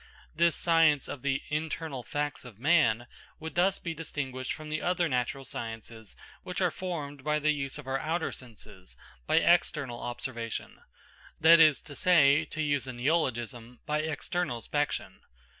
This 0.35 0.55
science 0.55 1.07
of 1.07 1.21
the 1.21 1.43
"internal 1.49 2.01
facts 2.01 2.43
of 2.43 2.57
man" 2.57 3.05
would 3.39 3.53
thus 3.53 3.77
be 3.77 3.93
distinguished 3.93 4.51
from 4.51 4.69
the 4.71 4.81
other 4.81 5.07
natural 5.07 5.45
sciences 5.45 6.15
which 6.41 6.59
are 6.59 6.71
formed 6.71 7.23
by 7.23 7.37
the 7.37 7.51
use 7.51 7.77
of 7.77 7.85
our 7.85 7.99
outer 7.99 8.31
senses, 8.31 8.97
by 9.27 9.35
external 9.35 9.99
observation 10.01 10.81
that 11.39 11.59
is 11.59 11.83
to 11.83 11.95
say, 11.95 12.45
to 12.45 12.63
use 12.63 12.87
a 12.87 12.93
neologism, 12.93 13.79
by 13.85 14.01
externospection. 14.01 15.19